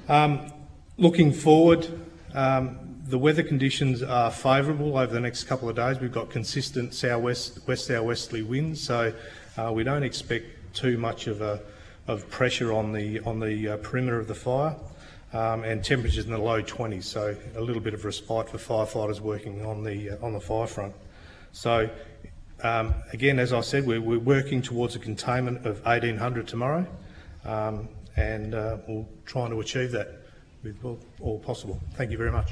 Um, 0.08 0.52
looking 0.98 1.32
forward, 1.32 1.88
um, 2.34 2.93
the 3.06 3.18
weather 3.18 3.42
conditions 3.42 4.02
are 4.02 4.30
favourable 4.30 4.96
over 4.96 5.12
the 5.12 5.20
next 5.20 5.44
couple 5.44 5.68
of 5.68 5.76
days. 5.76 6.00
We've 6.00 6.12
got 6.12 6.30
consistent 6.30 6.94
southwest, 6.94 7.66
west 7.66 7.86
southwesterly 7.86 8.42
winds, 8.42 8.80
so 8.82 9.12
uh, 9.58 9.70
we 9.72 9.84
don't 9.84 10.02
expect 10.02 10.46
too 10.74 10.96
much 10.96 11.26
of 11.26 11.42
a 11.42 11.60
of 12.06 12.28
pressure 12.30 12.72
on 12.72 12.92
the 12.92 13.20
on 13.20 13.40
the 13.40 13.68
uh, 13.68 13.76
perimeter 13.78 14.18
of 14.18 14.26
the 14.26 14.34
fire, 14.34 14.74
um, 15.32 15.64
and 15.64 15.84
temperatures 15.84 16.24
in 16.24 16.30
the 16.30 16.38
low 16.38 16.62
20s. 16.62 17.04
So 17.04 17.36
a 17.56 17.60
little 17.60 17.82
bit 17.82 17.94
of 17.94 18.04
respite 18.04 18.48
for 18.48 18.58
firefighters 18.58 19.20
working 19.20 19.64
on 19.66 19.84
the 19.84 20.10
uh, 20.10 20.24
on 20.24 20.32
the 20.32 20.40
fire 20.40 20.66
front. 20.66 20.94
So 21.52 21.90
um, 22.62 22.94
again, 23.12 23.38
as 23.38 23.52
I 23.52 23.60
said, 23.60 23.86
we're, 23.86 24.00
we're, 24.00 24.18
working 24.18 24.62
towards 24.62 24.96
a 24.96 24.98
containment 24.98 25.66
of 25.66 25.84
1800 25.84 26.48
tomorrow, 26.48 26.86
um, 27.44 27.88
and 28.16 28.54
uh, 28.54 28.78
we're 28.88 29.04
trying 29.26 29.50
to 29.50 29.60
achieve 29.60 29.90
that 29.92 30.22
with 30.62 30.82
all, 30.82 30.98
all 31.20 31.38
possible. 31.38 31.78
Thank 31.92 32.10
you 32.10 32.16
very 32.16 32.32
much. 32.32 32.50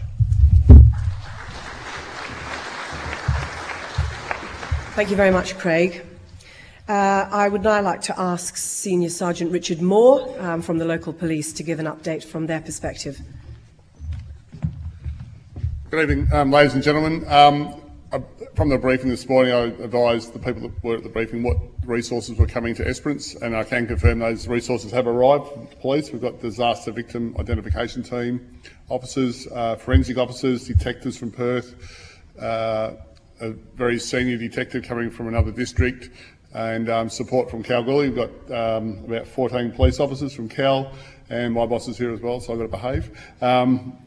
Thank 4.95 5.09
you 5.09 5.17
very 5.17 5.31
much, 5.31 5.57
Craig. 5.57 6.05
Uh, 6.87 7.27
I 7.31 7.49
would 7.49 7.63
now 7.63 7.81
like 7.81 8.03
to 8.03 8.21
ask 8.21 8.59
Senior 8.59 9.09
Sergeant 9.09 9.51
Richard 9.51 9.81
Moore 9.81 10.39
um, 10.39 10.61
from 10.61 10.77
the 10.77 10.85
local 10.85 11.15
police 11.15 11.51
to 11.55 11.63
give 11.63 11.81
an 11.81 11.87
update 11.87 12.23
from 12.23 12.47
their 12.47 12.61
perspective. 12.61 13.19
Good 15.89 16.03
evening, 16.03 16.29
um, 16.31 16.51
ladies 16.51 16.75
and 16.75 16.83
gentlemen. 16.83 17.25
Um, 17.27 17.81
uh, 18.13 18.21
from 18.55 18.69
the 18.69 18.77
briefing 18.77 19.09
this 19.09 19.27
morning, 19.27 19.55
I 19.55 19.61
advised 19.83 20.35
the 20.35 20.39
people 20.39 20.69
that 20.69 20.85
were 20.85 20.97
at 20.97 21.05
the 21.05 21.09
briefing 21.09 21.43
what 21.43 21.57
resources 21.87 22.37
were 22.37 22.47
coming 22.47 22.75
to 22.75 22.87
Esperance, 22.87 23.35
and 23.35 23.57
I 23.57 23.65
can 23.65 23.87
confirm 23.87 24.19
those 24.19 24.47
resources 24.47 24.93
have 24.93 25.07
arrived 25.07 25.49
from 25.49 25.69
the 25.71 25.77
police. 25.77 26.13
We've 26.13 26.21
got 26.21 26.43
disaster 26.43 26.93
victim 26.93 27.35
identification 27.39 28.03
team, 28.03 28.61
officers, 28.91 29.49
uh, 29.53 29.77
forensic 29.77 30.19
officers, 30.19 30.67
detectives 30.67 31.17
from 31.17 31.31
Perth, 31.31 31.75
uh, 32.39 32.97
a 33.43 33.51
very 33.51 33.99
senior 33.99 34.37
detective 34.37 34.85
coming 34.85 35.11
from 35.11 35.27
another 35.27 35.51
district, 35.51 36.11
and 36.55 36.89
um, 36.89 37.11
support 37.11 37.51
from 37.51 37.63
Kalgoorlie. 37.63 38.11
We've 38.11 38.17
got 38.17 38.77
um, 38.79 39.05
about 39.05 39.27
14 39.27 39.73
police 39.73 39.99
officers 39.99 40.33
from 40.33 40.49
Kal, 40.49 40.93
and 41.29 41.53
my 41.53 41.67
boss 41.67 41.89
is 41.89 41.99
here 41.99 42.13
as 42.13 42.21
well, 42.21 42.41
so 42.41 42.53
I've 42.53 42.59
got 42.61 42.65
to 42.65 42.69
behave. 42.69 43.19
Um, 43.43 43.99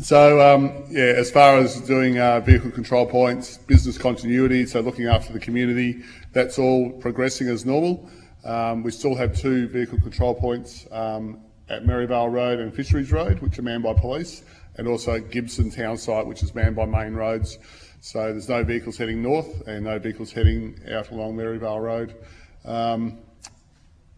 so, 0.00 0.40
um, 0.40 0.84
yeah, 0.90 1.14
as 1.16 1.30
far 1.30 1.56
as 1.56 1.80
doing 1.80 2.18
uh, 2.18 2.40
vehicle 2.40 2.70
control 2.70 3.06
points, 3.06 3.58
business 3.58 3.98
continuity, 3.98 4.64
so 4.64 4.80
looking 4.80 5.06
after 5.06 5.32
the 5.32 5.40
community, 5.40 6.02
that's 6.32 6.58
all 6.58 6.90
progressing 6.92 7.48
as 7.48 7.66
normal. 7.66 8.08
Um, 8.44 8.84
we 8.84 8.92
still 8.92 9.16
have 9.16 9.36
two 9.36 9.66
vehicle 9.68 9.98
control 10.00 10.34
points 10.34 10.86
um, 10.92 11.40
at 11.68 11.84
Merivale 11.84 12.28
Road 12.28 12.60
and 12.60 12.72
Fisheries 12.72 13.10
Road, 13.10 13.40
which 13.40 13.58
are 13.58 13.62
manned 13.62 13.82
by 13.82 13.94
police, 13.94 14.44
and 14.76 14.86
also 14.86 15.18
Gibson 15.18 15.70
Town 15.70 15.96
Site, 15.98 16.26
which 16.26 16.44
is 16.44 16.54
manned 16.54 16.76
by 16.76 16.84
main 16.86 17.14
roads. 17.14 17.58
So 18.00 18.32
there's 18.32 18.48
no 18.48 18.62
vehicles 18.62 18.96
heading 18.96 19.22
north 19.22 19.66
and 19.66 19.84
no 19.84 19.98
vehicles 19.98 20.32
heading 20.32 20.78
out 20.90 21.10
along 21.10 21.36
Merivale 21.36 21.80
Road. 21.80 22.14
Um, 22.64 23.18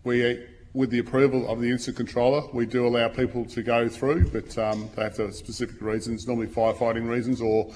we, 0.05 0.45
with 0.75 0.91
the 0.91 0.99
approval 0.99 1.49
of 1.49 1.61
the 1.61 1.71
incident 1.71 1.97
controller, 1.97 2.47
we 2.53 2.67
do 2.67 2.87
allow 2.87 3.09
people 3.09 3.45
to 3.47 3.63
go 3.63 3.89
through, 3.89 4.31
but 4.31 4.57
um, 4.59 4.91
they 4.95 5.03
have 5.03 5.15
to 5.15 5.23
have 5.23 5.35
specific 5.35 5.81
reasons, 5.81 6.27
normally 6.27 6.47
firefighting 6.47 7.09
reasons 7.09 7.41
or 7.41 7.73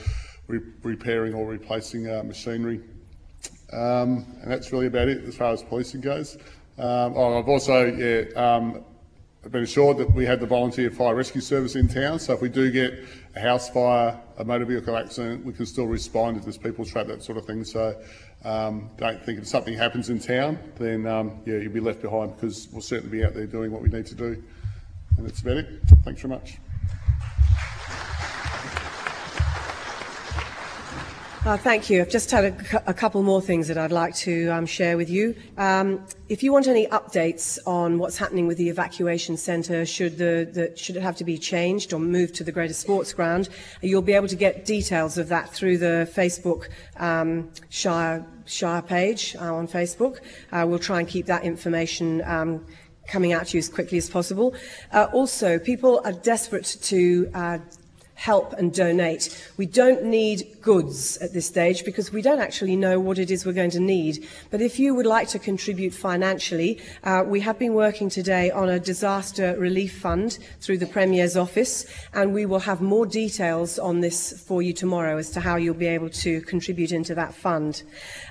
re 0.46 0.60
repairing 0.82 1.32
or 1.32 1.46
replacing 1.46 2.08
uh, 2.08 2.22
machinery. 2.22 2.80
Um, 3.72 4.26
and 4.42 4.50
that's 4.50 4.72
really 4.72 4.86
about 4.86 5.08
it 5.08 5.24
as 5.24 5.36
far 5.36 5.52
as 5.52 5.62
policing 5.62 6.02
goes. 6.02 6.36
Um, 6.78 7.14
oh, 7.16 7.38
I've 7.38 7.48
also 7.48 7.86
yeah, 7.86 8.24
um, 8.34 8.84
I've 9.44 9.52
been 9.52 9.62
assured 9.62 9.98
that 9.98 10.14
we 10.14 10.26
have 10.26 10.40
the 10.40 10.46
volunteer 10.46 10.90
fire 10.90 11.14
rescue 11.14 11.40
service 11.40 11.76
in 11.76 11.88
town, 11.88 12.18
so 12.18 12.34
if 12.34 12.42
we 12.42 12.50
do 12.50 12.70
get 12.70 12.94
a 13.36 13.40
house 13.40 13.68
fire, 13.68 14.18
a 14.38 14.44
motor 14.44 14.64
vehicle 14.64 14.96
accident, 14.96 15.44
we 15.44 15.52
can 15.52 15.66
still 15.66 15.86
respond 15.86 16.36
if 16.36 16.44
there's 16.44 16.58
people 16.58 16.84
trapped, 16.84 17.08
that 17.08 17.22
sort 17.22 17.38
of 17.38 17.44
thing. 17.46 17.64
So 17.64 18.00
um, 18.44 18.90
don't 18.96 19.24
think 19.24 19.38
if 19.38 19.48
something 19.48 19.74
happens 19.74 20.10
in 20.10 20.18
town, 20.20 20.58
then 20.76 21.06
um, 21.06 21.40
yeah, 21.44 21.56
you'll 21.56 21.72
be 21.72 21.80
left 21.80 22.02
behind 22.02 22.34
because 22.34 22.68
we'll 22.72 22.82
certainly 22.82 23.18
be 23.18 23.24
out 23.24 23.34
there 23.34 23.46
doing 23.46 23.72
what 23.72 23.82
we 23.82 23.88
need 23.88 24.06
to 24.06 24.14
do. 24.14 24.42
And 25.16 25.26
that's 25.26 25.42
about 25.42 25.58
it. 25.58 25.68
Thanks 26.04 26.22
very 26.22 26.34
much. 26.34 26.58
Uh, 31.44 31.58
thank 31.58 31.90
you. 31.90 32.00
I've 32.00 32.08
just 32.08 32.30
had 32.30 32.44
a, 32.46 32.90
a, 32.90 32.94
couple 32.94 33.22
more 33.22 33.42
things 33.42 33.68
that 33.68 33.76
I'd 33.76 33.92
like 33.92 34.14
to 34.16 34.48
um, 34.48 34.64
share 34.64 34.96
with 34.96 35.10
you. 35.10 35.36
Um, 35.58 36.06
if 36.30 36.42
you 36.42 36.54
want 36.54 36.68
any 36.68 36.86
updates 36.86 37.58
on 37.66 37.98
what's 37.98 38.16
happening 38.16 38.46
with 38.46 38.56
the 38.56 38.70
evacuation 38.70 39.36
centre, 39.36 39.84
should, 39.84 40.16
the, 40.16 40.48
the, 40.50 40.74
should 40.74 40.96
it 40.96 41.02
have 41.02 41.16
to 41.16 41.24
be 41.24 41.36
changed 41.36 41.92
or 41.92 41.98
moved 41.98 42.34
to 42.36 42.44
the 42.44 42.50
Greater 42.50 42.72
Sports 42.72 43.12
Ground, 43.12 43.50
you'll 43.82 44.00
be 44.00 44.14
able 44.14 44.28
to 44.28 44.36
get 44.36 44.64
details 44.64 45.18
of 45.18 45.28
that 45.28 45.50
through 45.50 45.76
the 45.76 46.10
Facebook 46.16 46.68
um, 46.96 47.50
Shire, 47.68 48.24
Shire 48.46 48.80
page 48.80 49.36
uh, 49.38 49.54
on 49.54 49.68
Facebook. 49.68 50.20
Uh, 50.50 50.64
we'll 50.66 50.78
try 50.78 51.00
and 51.00 51.06
keep 51.06 51.26
that 51.26 51.44
information 51.44 52.22
um, 52.24 52.64
coming 53.06 53.34
out 53.34 53.48
to 53.48 53.58
you 53.58 53.58
as 53.58 53.68
quickly 53.68 53.98
as 53.98 54.08
possible. 54.08 54.54
Uh, 54.92 55.08
also, 55.12 55.58
people 55.58 56.00
are 56.06 56.12
desperate 56.12 56.78
to 56.80 57.30
uh, 57.34 57.58
help 58.24 58.54
and 58.54 58.72
donate. 58.72 59.22
We 59.58 59.66
don't 59.66 60.02
need 60.02 60.48
goods 60.62 61.18
at 61.18 61.34
this 61.34 61.46
stage 61.46 61.84
because 61.84 62.10
we 62.10 62.22
don't 62.22 62.40
actually 62.40 62.74
know 62.74 62.98
what 62.98 63.18
it 63.18 63.30
is 63.30 63.44
we're 63.44 63.52
going 63.52 63.76
to 63.78 63.80
need. 63.80 64.26
But 64.50 64.62
if 64.62 64.78
you 64.78 64.94
would 64.94 65.04
like 65.04 65.28
to 65.28 65.38
contribute 65.38 65.92
financially, 65.92 66.80
uh, 67.02 67.22
we 67.26 67.40
have 67.40 67.58
been 67.58 67.74
working 67.74 68.08
today 68.08 68.50
on 68.50 68.70
a 68.70 68.80
disaster 68.80 69.54
relief 69.58 69.98
fund 69.98 70.38
through 70.62 70.78
the 70.78 70.86
Premier's 70.86 71.36
office, 71.36 71.84
and 72.14 72.32
we 72.32 72.46
will 72.46 72.60
have 72.60 72.80
more 72.80 73.04
details 73.04 73.78
on 73.78 74.00
this 74.00 74.32
for 74.46 74.62
you 74.62 74.72
tomorrow 74.72 75.18
as 75.18 75.28
to 75.32 75.40
how 75.40 75.56
you'll 75.56 75.74
be 75.74 75.94
able 75.98 76.08
to 76.08 76.40
contribute 76.52 76.92
into 76.92 77.14
that 77.14 77.34
fund. 77.34 77.82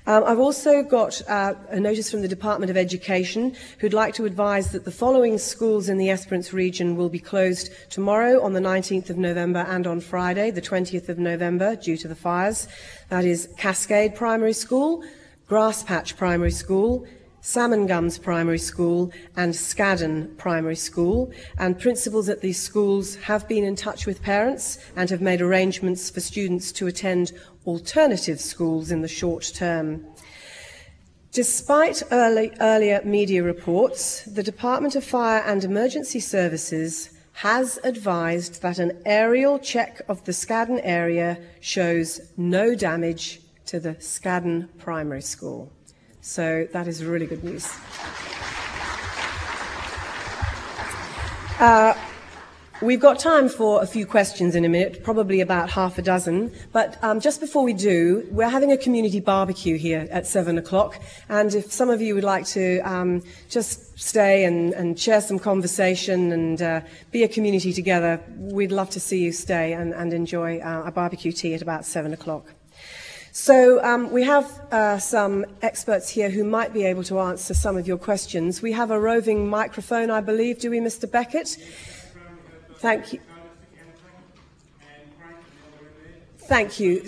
Um, 0.08 0.24
I've 0.26 0.40
also 0.40 0.82
got 0.82 1.22
uh, 1.30 1.54
a 1.70 1.80
notice 1.80 2.10
from 2.10 2.24
the 2.24 2.28
Department 2.28 2.72
of 2.72 2.78
Education 2.78 3.56
who'd 3.78 3.94
like 3.94 4.16
to 4.16 4.26
advise 4.26 4.72
that 4.72 4.86
the 4.86 4.92
following 4.92 5.38
schools 5.38 5.88
in 5.88 6.00
the 6.00 6.10
Esperance 6.10 6.52
region 6.52 6.96
will 6.96 7.10
be 7.10 7.20
closed 7.20 7.70
tomorrow 7.92 8.42
on 8.42 8.54
the 8.54 8.60
19th 8.60 9.12
of 9.12 9.18
November 9.18 9.60
and 9.70 9.83
on 9.88 10.00
Friday, 10.00 10.52
the 10.52 10.62
20th 10.62 11.10
of 11.10 11.18
November, 11.18 11.76
due 11.76 11.98
to 11.98 12.08
the 12.08 12.16
fires. 12.16 12.68
That 13.10 13.26
is 13.26 13.50
Cascade 13.58 14.16
Primary 14.16 14.54
School, 14.54 15.04
Grasspatch 15.50 16.18
Primary 16.18 16.52
School, 16.52 17.06
Salmon 17.42 17.86
Gums 17.86 18.18
Primary 18.18 18.58
School, 18.58 19.12
and 19.36 19.54
Scaddan 19.54 20.36
Primary 20.38 20.76
School. 20.76 21.32
And 21.58 21.80
principals 21.80 22.30
at 22.30 22.42
these 22.42 22.62
schools 22.62 23.16
have 23.16 23.48
been 23.48 23.64
in 23.64 23.76
touch 23.76 24.06
with 24.06 24.24
parents 24.24 24.80
and 24.96 25.10
have 25.10 25.22
made 25.22 25.42
arrangements 25.42 26.10
for 26.10 26.22
students 26.22 26.72
to 26.74 26.88
attend 26.88 27.34
alternative 27.66 28.40
schools 28.40 28.92
in 28.92 29.02
the 29.02 29.08
short 29.08 29.52
term. 29.54 30.06
Despite 31.34 32.04
early, 32.12 32.52
earlier 32.62 33.02
media 33.04 33.42
reports, 33.42 34.22
the 34.26 34.44
Department 34.44 34.96
of 34.96 35.04
Fire 35.04 35.42
and 35.46 35.64
Emergency 35.64 36.20
Services 36.20 37.10
has 37.34 37.80
advised 37.84 38.62
that 38.62 38.80
an 38.80 39.02
aerial 39.06 39.60
check 39.60 40.02
of 40.08 40.24
the 40.26 40.32
Scaddan 40.32 40.80
area 40.84 41.38
shows 41.60 42.22
no 42.38 42.76
damage 42.76 43.42
to 43.66 43.80
the 43.80 43.96
Scaddan 43.96 44.70
Primary 44.78 45.22
School. 45.22 45.72
So 46.22 46.68
that 46.72 46.88
is 46.88 47.04
really 47.04 47.26
good 47.26 47.44
news. 47.44 47.68
Uh, 51.60 51.94
We've 52.84 53.00
got 53.00 53.18
time 53.18 53.48
for 53.48 53.82
a 53.82 53.88
few 53.88 54.06
questions 54.06 54.56
in 54.56 54.66
a 54.66 54.70
minute, 54.70 55.06
probably 55.06 55.40
about 55.40 55.70
half 55.70 55.98
a 55.98 56.02
dozen. 56.02 56.52
But 56.74 57.02
um, 57.02 57.22
just 57.22 57.40
before 57.40 57.64
we 57.64 57.72
do, 57.72 58.28
we're 58.30 58.50
having 58.50 58.74
a 58.74 58.78
community 58.78 59.22
barbecue 59.22 59.78
here 59.78 60.06
at 60.12 60.28
seven 60.28 60.58
o'clock. 60.58 61.00
And 61.30 61.56
if 61.56 61.72
some 61.72 61.90
of 61.90 62.02
you 62.02 62.14
would 62.14 62.26
like 62.26 62.46
to 62.48 62.80
um, 62.80 63.24
just 63.50 63.98
stay 63.98 64.44
and, 64.44 64.74
and, 64.74 65.00
share 65.00 65.22
some 65.22 65.40
conversation 65.40 66.34
and 66.34 66.62
uh, 66.62 66.82
be 67.12 67.24
a 67.24 67.30
community 67.30 67.72
together, 67.72 68.22
we'd 68.38 68.74
love 68.74 68.90
to 68.90 69.00
see 69.00 69.24
you 69.24 69.32
stay 69.32 69.72
and, 69.72 69.94
and 69.94 70.12
enjoy 70.12 70.60
uh, 70.60 70.84
a 70.86 70.92
barbecue 70.92 71.32
tea 71.32 71.54
at 71.54 71.62
about 71.62 71.86
seven 71.86 72.12
o'clock. 72.12 72.54
So 73.32 73.82
um, 73.84 74.12
we 74.12 74.24
have 74.26 74.46
uh, 74.72 75.00
some 75.00 75.46
experts 75.62 76.10
here 76.10 76.30
who 76.30 76.44
might 76.44 76.74
be 76.74 76.84
able 76.84 77.04
to 77.06 77.20
answer 77.20 77.54
some 77.54 77.78
of 77.78 77.88
your 77.88 77.98
questions. 77.98 78.62
We 78.62 78.74
have 78.74 78.92
a 78.92 79.00
roving 79.00 79.48
microphone, 79.48 80.12
I 80.12 80.20
believe, 80.20 80.60
do 80.60 80.70
we, 80.70 80.80
Mr. 80.80 81.10
Beckett? 81.10 81.58
Thank 82.84 83.14
you. 83.14 83.20
Thank 86.38 86.82
you. 86.82 87.06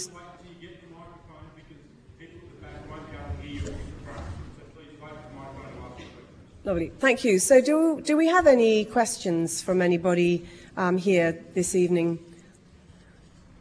Lovely. 6.63 6.93
Thank 6.97 7.25
you. 7.25 7.39
So, 7.39 7.59
do, 7.59 7.99
do 7.99 8.15
we 8.15 8.27
have 8.27 8.47
any 8.47 8.85
questions 8.85 9.61
from 9.61 9.81
anybody 9.81 10.47
um, 10.77 10.95
here 10.97 11.43
this 11.53 11.75
evening? 11.75 12.19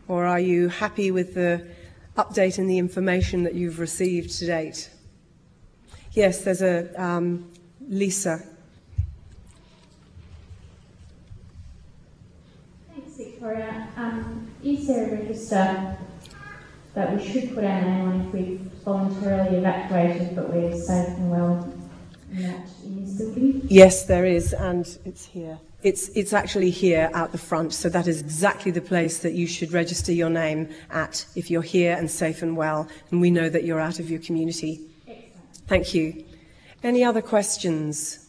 Or 0.06 0.24
are 0.24 0.38
you 0.38 0.68
happy 0.68 1.10
with 1.10 1.34
the 1.34 1.66
update 2.16 2.58
and 2.58 2.70
the 2.70 2.78
information 2.78 3.42
that 3.42 3.54
you've 3.54 3.80
received 3.80 4.38
to 4.38 4.46
date? 4.46 4.88
Yes, 6.12 6.44
there's 6.44 6.62
a 6.62 6.94
um, 6.94 7.50
Lisa. 7.88 8.53
Victoria. 13.44 13.88
Um, 13.98 14.50
is 14.62 14.86
there 14.86 15.06
a 15.06 15.16
register 15.18 15.98
that 16.94 17.14
we 17.14 17.22
should 17.22 17.54
put 17.54 17.62
our 17.62 17.82
name 17.82 18.08
on 18.08 18.20
if 18.22 18.32
we've 18.32 18.60
voluntarily 18.84 19.58
evacuated 19.58 20.34
but 20.34 20.50
we're 20.50 20.74
safe 20.74 21.08
and 21.08 21.30
well 21.30 21.70
in 22.32 22.42
that 22.42 22.66
in 22.84 23.60
Yes, 23.68 24.06
there 24.06 24.24
is, 24.24 24.52
and 24.54 24.86
it's 25.04 25.26
here. 25.26 25.58
It's, 25.82 26.08
it's 26.10 26.32
actually 26.32 26.70
here 26.70 27.10
out 27.12 27.32
the 27.32 27.38
front, 27.38 27.74
so 27.74 27.88
that 27.90 28.06
is 28.06 28.20
exactly 28.20 28.70
the 28.70 28.80
place 28.80 29.18
that 29.18 29.34
you 29.34 29.46
should 29.46 29.72
register 29.72 30.12
your 30.12 30.30
name 30.30 30.70
at 30.90 31.26
if 31.36 31.50
you're 31.50 31.62
here 31.62 31.96
and 31.96 32.10
safe 32.10 32.42
and 32.42 32.56
well, 32.56 32.88
and 33.10 33.20
we 33.20 33.30
know 33.30 33.50
that 33.50 33.64
you're 33.64 33.80
out 33.80 34.00
of 34.00 34.10
your 34.10 34.20
community. 34.20 34.80
Excellent. 35.06 35.56
Thank 35.66 35.94
you. 35.94 36.24
Any 36.82 37.04
other 37.04 37.22
questions? 37.22 38.23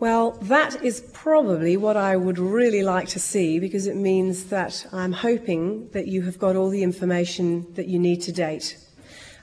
Well, 0.00 0.30
that 0.40 0.82
is 0.82 1.02
probably 1.12 1.76
what 1.76 1.98
I 1.98 2.16
would 2.16 2.38
really 2.38 2.82
like 2.82 3.08
to 3.08 3.20
see 3.20 3.58
because 3.58 3.86
it 3.86 3.96
means 3.96 4.44
that 4.44 4.86
I'm 4.94 5.12
hoping 5.12 5.90
that 5.90 6.06
you 6.06 6.22
have 6.22 6.38
got 6.38 6.56
all 6.56 6.70
the 6.70 6.82
information 6.82 7.66
that 7.74 7.86
you 7.86 7.98
need 7.98 8.22
to 8.22 8.32
date. 8.32 8.78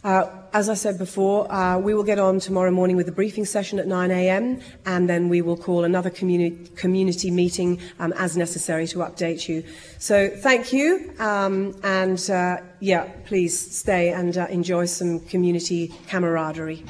Uh, 0.04 0.26
as 0.54 0.68
I 0.68 0.74
said 0.74 0.98
before, 0.98 1.52
uh, 1.52 1.78
we 1.78 1.94
will 1.94 2.04
get 2.04 2.18
on 2.18 2.40
tomorrow 2.40 2.72
morning 2.72 2.96
with 2.96 3.08
a 3.08 3.12
briefing 3.12 3.46
session 3.46 3.78
at 3.78 3.86
9 3.86 4.10
a.m. 4.10 4.60
and 4.88 5.08
then 5.08 5.30
we 5.30 5.44
will 5.44 5.58
call 5.58 5.84
another 5.84 6.10
communi- 6.10 6.76
community 6.76 7.30
meeting 7.30 7.80
um, 8.00 8.12
as 8.14 8.36
necessary 8.36 8.88
to 8.88 9.00
update 9.00 9.48
you. 9.48 9.64
So 10.00 10.28
thank 10.28 10.74
you, 10.74 11.14
um, 11.20 11.80
and 11.84 12.18
uh, 12.32 12.58
yeah, 12.80 13.12
please 13.26 13.78
stay 13.78 14.10
and 14.10 14.36
uh, 14.36 14.48
enjoy 14.50 14.86
some 14.86 15.20
community 15.20 15.94
camaraderie. 16.08 16.84